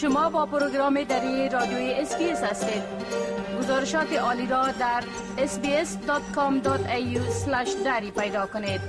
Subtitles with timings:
[0.00, 2.82] شما با پروگرام دری رادیوی SBS هستید.
[3.58, 5.04] گزارشات عالی را در
[5.36, 7.18] sbs.com.au
[7.84, 8.80] دری پیدا کنید.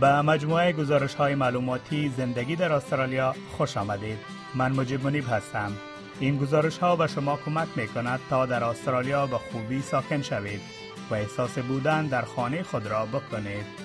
[0.00, 4.18] به مجموعه گزارش های معلوماتی زندگی در استرالیا خوش آمدید.
[4.54, 5.72] من مجیب منیب هستم.
[6.20, 10.60] این گزارش ها به شما کمک می کند تا در استرالیا به خوبی ساکن شوید
[11.10, 13.81] و احساس بودن در خانه خود را بکنید.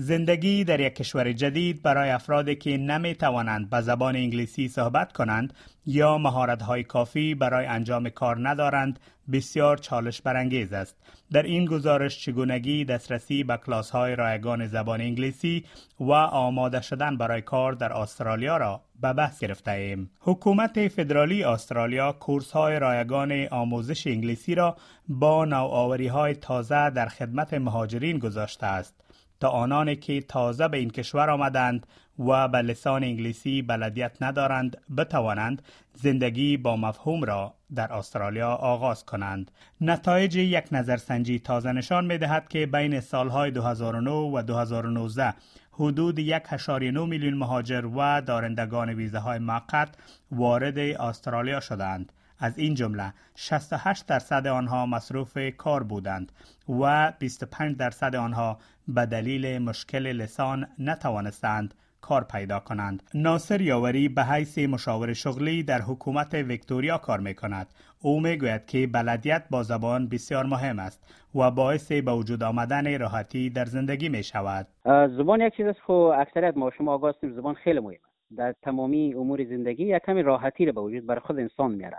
[0.00, 5.54] زندگی در یک کشور جدید برای افرادی که نمی توانند به زبان انگلیسی صحبت کنند
[5.86, 9.00] یا مهارت های کافی برای انجام کار ندارند
[9.32, 10.96] بسیار چالش برانگیز است.
[11.32, 15.64] در این گزارش چگونگی دسترسی به کلاس های رایگان زبان انگلیسی
[16.00, 20.10] و آماده شدن برای کار در استرالیا را به بحث گرفته ایم.
[20.20, 24.76] حکومت فدرالی استرالیا کورس های رایگان آموزش انگلیسی را
[25.08, 29.07] با نوآوری های تازه در خدمت مهاجرین گذاشته است.
[29.40, 31.86] تا آنانی که تازه به این کشور آمدند
[32.18, 35.62] و به لسان انگلیسی بلدیت ندارند بتوانند
[35.94, 39.50] زندگی با مفهوم را در استرالیا آغاز کنند.
[39.80, 45.34] نتایج یک نظرسنجی تازه نشان می دهد که بین سالهای 2009 و 2019
[45.72, 49.88] حدود 1.9 میلیون مهاجر و دارندگان ویزه های موقت
[50.32, 52.12] وارد استرالیا شدند.
[52.38, 56.32] از این جمله 68 درصد آنها مصروف کار بودند
[56.68, 58.58] و 25 درصد آنها
[58.88, 63.02] به دلیل مشکل لسان نتوانستند کار پیدا کنند.
[63.14, 67.66] ناصر یاوری به حیث مشاور شغلی در حکومت ویکتوریا کار می کند.
[68.00, 72.98] او می گوید که بلدیت با زبان بسیار مهم است و باعث به وجود آمدن
[72.98, 74.66] راحتی در زندگی می شود.
[74.84, 77.98] زبان یک چیز است خو اکثریت ما شما آگاه زبان خیلی مهم
[78.36, 81.98] در تمامی امور زندگی یک کمی راحتی را به وجود برای خود انسان میاره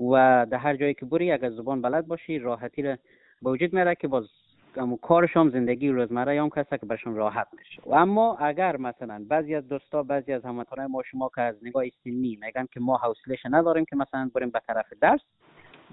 [0.00, 2.96] و در هر جایی که بری اگر زبان بلد باشی راحتی را
[3.42, 4.24] به وجود میاره که باز
[4.76, 7.82] اما کارش هم زندگی روزمره هم کسا که برشون راحت میشه.
[7.86, 11.84] و اما اگر مثلا بعضی از دوستا بعضی از هموطنان ما شما که از نگاه
[12.04, 15.20] سنی میگن که ما حوصلهش نداریم که مثلا بریم به طرف درس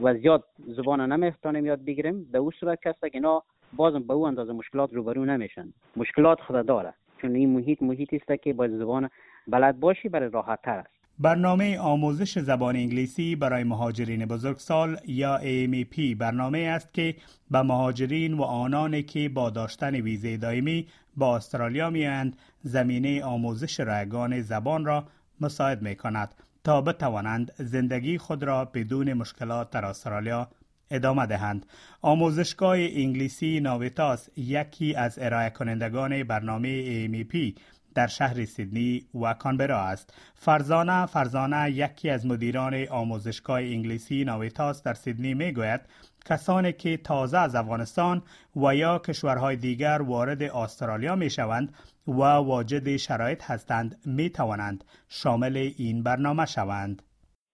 [0.01, 4.27] و زیاد زبان نمی‌تونیم یاد بگیریم به او صورت کسا که اینا بازم به او
[4.27, 5.73] اندازه مشکلات روبرو نمیشن.
[5.95, 9.09] مشکلات خود داره چون این محیط محیطی است که با زبان
[9.47, 10.96] بلد باشی برای راحت تر است.
[11.19, 17.15] برنامه آموزش زبان انگلیسی برای مهاجرین بزرگسال یا AMP برنامه است که
[17.51, 24.41] به مهاجرین و آنانی که با داشتن ویزه دائمی با استرالیا میآیند زمینه آموزش رایگان
[24.41, 25.05] زبان را
[25.41, 26.33] مساعد می کند
[26.63, 30.47] تا بتوانند زندگی خود را بدون مشکلات در استرالیا
[30.91, 31.65] ادامه دهند.
[32.01, 37.59] آموزشگاه انگلیسی ناویتاس یکی از ارائه کنندگان برنامه AMP
[37.97, 40.13] در شهر سیدنی و کانبرا است.
[40.35, 45.81] فرزانه فرزانه یکی از مدیران آموزشگاه انگلیسی ناویتاس در سیدنی می گوید
[46.25, 48.21] کسانی که تازه از افغانستان
[48.55, 51.73] و یا کشورهای دیگر وارد استرالیا می شوند
[52.07, 57.01] و واجد شرایط هستند می توانند شامل این برنامه شوند.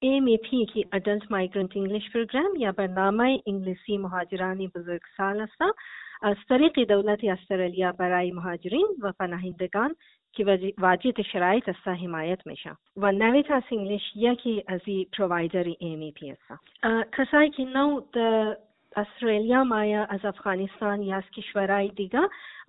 [0.06, 5.62] AMEP که Adult Migrant English Program یا برنامه انگلیسی مهاجرانی بزرگسال است
[6.24, 9.96] از طریق دولت استرالیا برای مهاجرین و پناهندگان
[10.34, 12.78] که واجد شرایط است حمایت میشه.
[12.98, 16.62] و Navitas English یکی از این provider AMEP است.
[17.12, 18.02] کسایی که نو
[18.96, 22.20] استرالیا میایه از افغانستان یا از کشورهای دیگه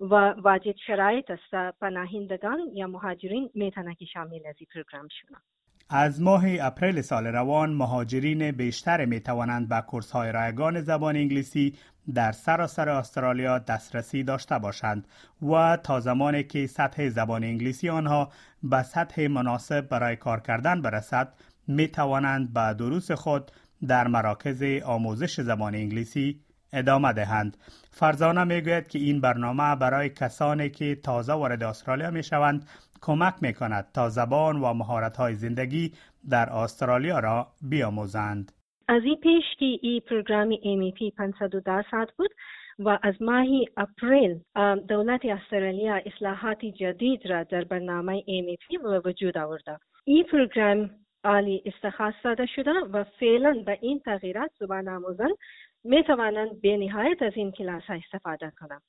[0.01, 5.41] و واجد شرایط است پناهندگان یا مهاجرین می‌تونه که شامل از این پروگرام شونن
[5.89, 11.75] از ماه اپریل سال روان مهاجرین بیشتر می توانند به کورس های رایگان زبان انگلیسی
[12.13, 15.07] در سراسر استرالیا دسترسی داشته باشند
[15.41, 18.31] و تا زمانی که سطح زبان انگلیسی آنها
[18.63, 21.33] به سطح مناسب برای کار کردن برسد
[21.67, 23.51] می توانند به دروس خود
[23.87, 26.39] در مراکز آموزش زبان انگلیسی
[26.73, 27.57] ادامه دهند.
[27.91, 32.67] فرزانه می گوید که این برنامه برای کسانی که تازه وارد استرالیا می شوند
[33.05, 35.91] کمک می کند تا زبان و مهارت های زندگی
[36.29, 38.51] در استرالیا را بیاموزند.
[38.87, 42.31] از این پیش که این پروگرام AMEP 510 ساعت بود
[42.79, 44.39] و از ماهی اپریل
[44.87, 49.79] دولت استرالیا اصلاحات جدید را در برنامه AMEP به وجود آورده.
[50.05, 50.89] این پروگرام
[51.23, 55.35] عالی استخاص داده شده و فعلا به این تغییرات زبان آموزان
[55.83, 58.81] می توانند به نهایت از این کلاس ها استفاده کنند.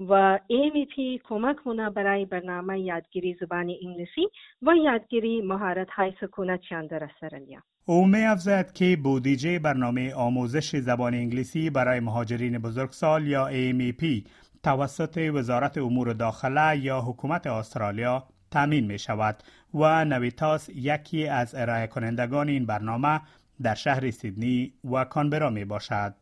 [0.00, 4.28] و AMP کمک مونه برای برنامه یادگیری زبان انگلیسی
[4.62, 6.60] و یادگیری مهارت های سکونت
[6.90, 7.62] در استرالیا.
[7.86, 14.28] او می افزاید که بودیجه برنامه آموزش زبان انگلیسی برای مهاجرین بزرگسال یا AMP
[14.62, 19.42] توسط وزارت امور داخله یا حکومت استرالیا تامین می شود
[19.74, 23.20] و نویتاس یکی از ارائه کنندگان این برنامه
[23.62, 26.14] در شهر سیدنی و کانبرا می باشد.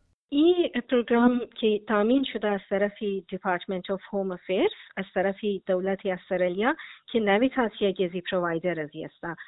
[0.81, 5.35] پروگرام که تامین شده از طرف دیپارتمنت آف هوم افیرز از طرف
[5.67, 6.75] دولت استرالیا
[7.11, 9.39] که نویت از یک گزی پرووایدر از است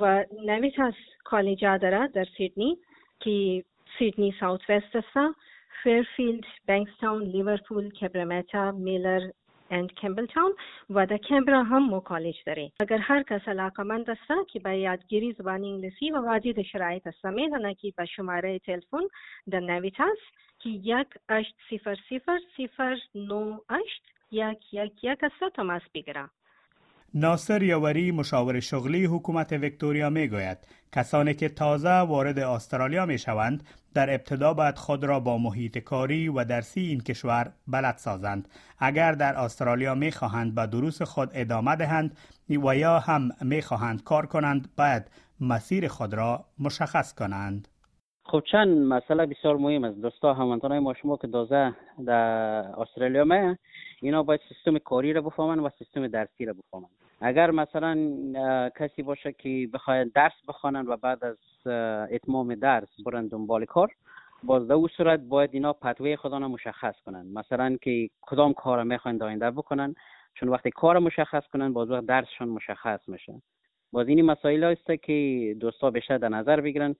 [0.00, 0.94] و نویت از
[1.24, 2.78] کالج داره در سیدنی
[3.20, 3.64] که
[3.98, 5.36] سیدنی ساوت وست است
[5.82, 9.30] فیرفیلد، بنکستاون، لیورپول، کبرمتا، میلر
[9.70, 10.52] اند کمبل تاون
[10.90, 14.70] و د کمبرا هم مو کالج لري اگر هر کس علاقه مند است چې به
[14.70, 19.08] یادګیری زبان انګلیسي و واجد شرایط سمې نه کې په شماره تلیفون
[19.54, 21.56] د نویتاس 7800 як აშთ
[24.30, 24.64] یک
[27.14, 30.58] ناصر یاوری مشاور شغلی حکومت وکتوریا می‌گوید
[30.92, 36.28] کسانی که تازه وارد استرالیا می شوند در ابتدا باید خود را با محیط کاری
[36.28, 38.48] و درسی این کشور بلد سازند.
[38.78, 42.16] اگر در استرالیا می خواهند به دروس خود ادامه دهند
[42.48, 45.10] و یا هم می خواهند کار کنند باید
[45.40, 47.68] مسیر خود را مشخص کنند.
[48.28, 50.00] خب چند مسئله بسیار مهم است.
[50.00, 51.74] دوستا همانطور ما شما که دوزه
[52.06, 52.14] در
[52.78, 53.56] استرالیا می
[54.02, 56.90] اینا باید سیستم کاری را بفهمند و سیستم درسی را بفهمند
[57.20, 57.96] اگر مثلا
[58.78, 61.36] کسی باشه که بخواید درس بخوانند و بعد از
[62.12, 63.90] اتمام درس برن دنبال کار
[64.42, 69.50] باز در صورت باید اینا پتوه خودان مشخص کنند مثلا که کدام کار می‌خواین آینده
[69.50, 69.94] بکنن
[70.34, 73.34] چون وقتی کار مشخص کنن باز وقت درسشان مشخص میشه.
[73.92, 76.96] باز این مسائل است که دوستا بیشتر در نظر بگیرن.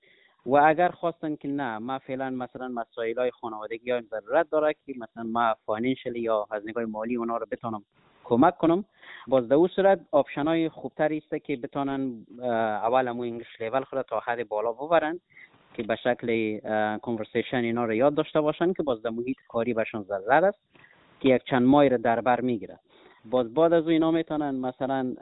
[0.47, 4.93] و اگر خواستن که نه ما فعلا مثلا مسائل های خانوادگی ها ضرورت داره که
[4.97, 7.83] مثلا ما financially یا از نگاه مالی اونا رو بتونم
[8.23, 8.85] کمک کنم.
[9.27, 12.25] باز در صورت option های خوبتری است که بتونن
[12.83, 15.19] اول امو English level خود تا حد بالا ببرن
[15.73, 16.59] که به شکل
[16.97, 20.59] conversation اینا رو یاد داشته باشن که باز در محیط کاری بهشون ضرورت است
[21.19, 22.79] که یک چند ماه رو در بر می‌گیره
[23.25, 25.13] باز بعد از او اینا می‌تونن مثلا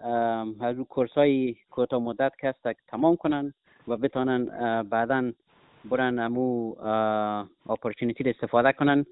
[0.62, 2.54] از او کورس های کوتاه مدت که
[2.88, 3.54] تمام کنن.
[3.88, 4.46] و بتونن
[4.84, 5.32] بعدا
[5.86, 6.76] برن امو
[7.70, 9.06] اپورتونیتی استفاده کنن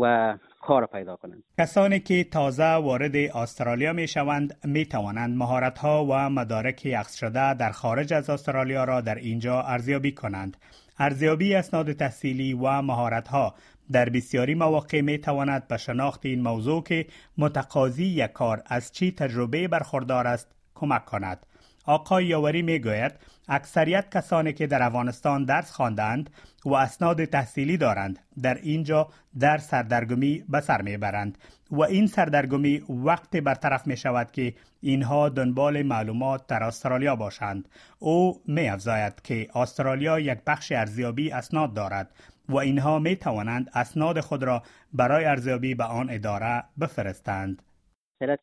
[0.00, 6.04] و کار پیدا کنند کسانی که تازه وارد استرالیا می شوند می توانند مهارت ها
[6.04, 10.56] و مدارک اخذ شده در خارج از استرالیا را در اینجا ارزیابی کنند.
[10.98, 13.54] ارزیابی اسناد تحصیلی و مهارت ها
[13.92, 17.06] در بسیاری مواقع می تواند به شناخت این موضوع که
[17.38, 21.46] متقاضی یک کار از چی تجربه برخوردار است کمک کند.
[21.88, 23.12] آقای یاوری می گوید
[23.48, 26.30] اکثریت کسانی که در افغانستان درس خواندند
[26.64, 29.08] و اسناد تحصیلی دارند در اینجا
[29.40, 31.38] در سردرگمی به سر می‌برند
[31.70, 37.68] و این سردرگمی وقت برطرف می شود که اینها دنبال معلومات در استرالیا باشند
[37.98, 42.10] او می افزاید که استرالیا یک بخش ارزیابی اسناد دارد
[42.48, 44.62] و اینها می توانند اسناد خود را
[44.92, 47.62] برای ارزیابی به آن اداره بفرستند.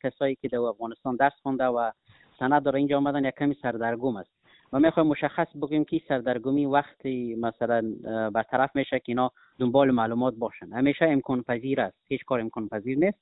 [0.03, 1.91] کسایی که در افغانستان درس خونده و
[2.39, 2.77] سند داره.
[2.77, 4.29] اینجا آمدن یک کمی سردرگم است.
[4.73, 7.93] و می‌خوایم مشخص بگیم که سردرگمی وقتی مثلا
[8.33, 10.73] برطرف میشه که اینا دنبال معلومات باشن.
[10.73, 11.97] همیشه امکان پذیر است.
[12.07, 13.19] هیچ کار امکان پذیر نیست.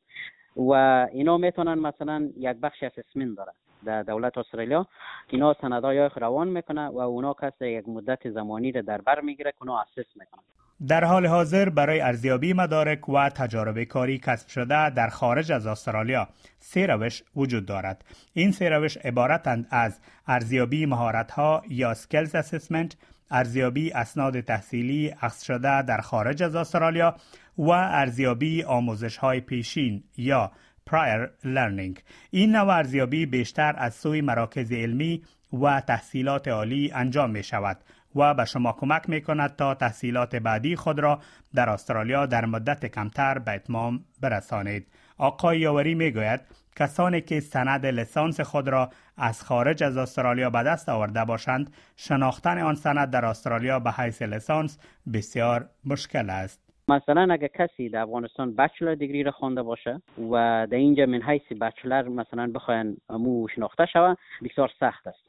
[0.55, 0.71] و
[1.13, 3.51] اینا می‌تونن مثلا یک بخش assessment داره
[3.85, 4.83] در دولت استرالیا.
[5.27, 9.57] که اینا سندهای روان می‌کنه و اونا کس یک مدت زمانی در بر می‌گیره که
[9.61, 10.43] اونا assess می‌کنن.
[10.87, 16.27] در حال حاضر برای ارزیابی مدارک و تجارب کاری کسب شده در خارج از استرالیا
[16.59, 18.05] سه روش وجود دارد.
[18.33, 22.95] این سه روش عبارتند از ارزیابی مهارت ها یا سکلز اسسمنت
[23.31, 27.15] ارزیابی اسناد تحصیلی اخذ شده در خارج از استرالیا
[27.57, 30.51] و ارزیابی آموزش های پیشین یا
[30.89, 31.99] prior learning.
[32.31, 35.23] این نوع ارزیابی بیشتر از سوی مراکز علمی
[35.61, 37.77] و تحصیلات عالی انجام می شود
[38.15, 41.19] و به شما کمک می کند تا تحصیلات بعدی خود را
[41.55, 44.87] در استرالیا در مدت کمتر به اتمام برسانید.
[45.17, 46.41] آقای یاوری می گوید
[46.75, 52.57] کسانی که سند لسانس خود را از خارج از استرالیا به دست آورده باشند شناختن
[52.57, 54.79] آن سند در استرالیا به حیث لسانس
[55.13, 56.63] بسیار مشکل است.
[56.87, 60.01] مثلا اگر کسی در افغانستان بچلر دیگری را خوانده باشه
[60.31, 65.23] و در اینجا من حیث بچلر مثلا بخواین امو شناخته شوه بسیار سخت است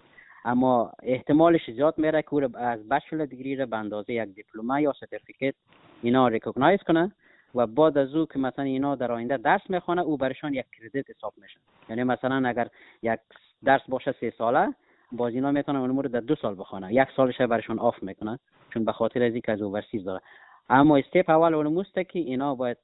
[0.44, 5.54] اما احتمالش زیاد میره که از bachelor degree را به اندازه یک diploma یا certificate
[6.02, 7.12] اینا recognise کنه
[7.54, 11.10] و بعد از او که مثلا اینا در آینده درس می‌خوانه او برشان یک credit
[11.10, 11.60] حساب میشه.
[11.88, 12.68] یعنی مثلا اگر
[13.02, 13.20] یک
[13.64, 14.74] درس باشه سه ساله
[15.12, 16.94] باز اینا می‌تونن اون در دو سال بخونه.
[16.94, 18.38] یک سالش برشان off می‌کنه
[18.70, 20.20] چون به خاطر از اینکه از overseas داره.
[20.68, 22.78] اما step اول اون که اینا باید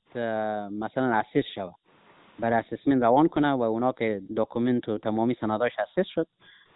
[0.70, 1.72] مثلا assess شوه
[2.40, 6.26] برای assessment روان کنه و اونا که document و تمامی سنداش assess شد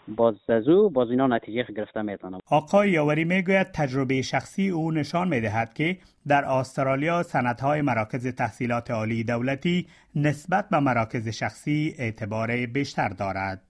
[0.08, 5.28] باز از او باز اینا نتیجه گرفته می‌تونم آقای یاوری می‌گوید تجربه شخصی او نشان
[5.28, 5.96] می‌دهد که
[6.28, 13.62] در استرالیا سندهای مراکز تحصیلات عالی دولتی نسبت به مراکز شخصی اعتبار بیشتر دارد.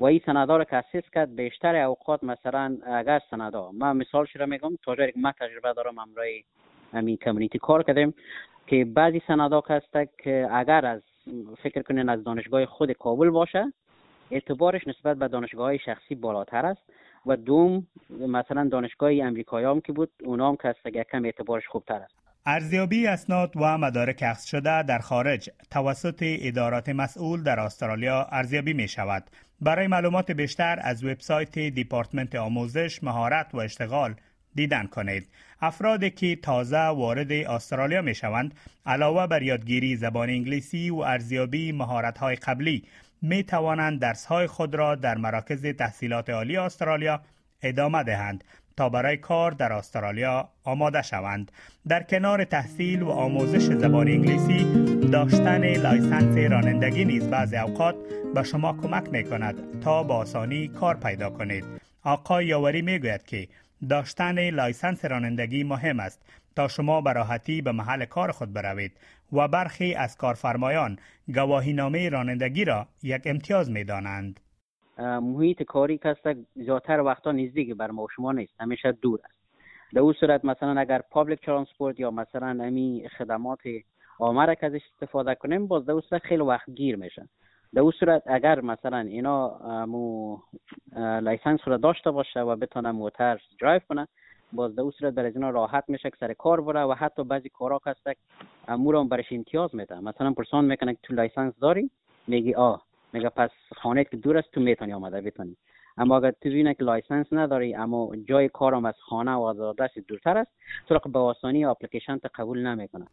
[0.00, 4.46] و این سندا را که assess کرد بیشتر اوقات مثلا اگر سندا من مثال را
[4.46, 6.42] میگم تا جایی که من تجربه دارم امرای
[6.92, 8.14] همین کمیونیتی کار کردیم
[8.66, 11.02] که بعضی سندا هست که اگر از
[11.62, 13.72] فکر کنین از دانشگاه خود کابل باشه
[14.30, 16.82] اعتبارش نسبت به دانشگاه شخصی بالاتر است
[17.26, 21.94] و دوم مثلا دانشگاه امریکایی هم که بود اونا هم که است کم اعتبارش خوبتر
[21.94, 22.14] است
[22.48, 28.88] ارزیابی اسناد و مدارک اخذ شده در خارج توسط ادارات مسئول در استرالیا ارزیابی می
[28.88, 29.24] شود.
[29.60, 34.14] برای معلومات بیشتر از وبسایت دیپارتمنت آموزش، مهارت و اشتغال
[34.54, 35.28] دیدن کنید.
[35.60, 38.54] افرادی که تازه وارد استرالیا می شوند
[38.86, 42.84] علاوه بر یادگیری زبان انگلیسی و ارزیابی مهارت های قبلی
[43.22, 47.20] می توانند درس های خود را در مراکز تحصیلات عالی استرالیا
[47.62, 48.44] ادامه دهند
[48.76, 51.52] تا برای کار در استرالیا آماده شوند.
[51.88, 54.64] در کنار تحصیل و آموزش زبان انگلیسی
[55.08, 57.96] داشتن license رانندگی نیز بعض اوقات
[58.34, 61.64] به شما کمک می کند تا با آسانی کار پیدا کنید.
[62.02, 63.48] آقای یاوری می گوید که
[63.90, 66.22] داشتن license رانندگی مهم است
[66.56, 68.92] تا شما به راحتی به محل کار خود بروید
[69.32, 70.98] و برخی از کارفرمایان
[71.34, 74.40] گواهینامه رانندگی را یک امتیاز می دانند.
[74.98, 79.36] محیط کاری که است زیادتر وقتا نزدیک بر ما شما نیست همیشه دور است
[79.94, 83.60] در اون صورت مثلا اگر public transport یا مثلا امی خدمات
[84.18, 87.28] آمر که ازش استفاده کنیم باز در اون صورت خیلی وقت گیر میشن
[87.74, 90.38] در اون صورت اگر مثلا اینا امو
[90.96, 94.08] license رو داشته باشه و بتونه موتر درایو کنه
[94.52, 97.48] باز در اون صورت برای اینا راحت میشه که سر کار بره و حتی بعضی
[97.48, 98.08] کارا هست
[98.68, 100.00] امو هم برش امتیاز میده.
[100.00, 101.90] مثلا پرسان می‌کنه که تو license داری؟
[102.26, 102.82] میگی آه.
[103.12, 105.56] میگه پس خانه که دور است تو می‌تونی آمده بتونی.
[105.98, 110.50] اما اگر تو که license نداری اما جای کارم از خانه و از دورتر است
[110.88, 113.06] تو به آسانی اپلیکیشن قبول نمی‌کنه.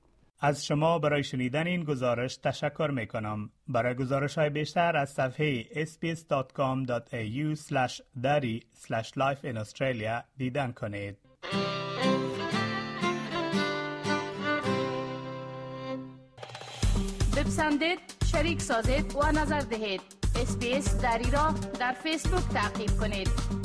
[0.46, 3.50] از شما برای شنیدن این گزارش تشکر می کنم.
[3.68, 7.56] برای گزارش های بیشتر از صفحه sbs.com.au
[8.24, 8.62] dari
[9.18, 11.18] life in Australia دیدن کنید.
[17.38, 18.00] بپسندید،
[18.32, 20.02] شریک سازید و نظر دهید.
[20.42, 23.63] اسپیس دری را در فیسبوک تعقیب کنید.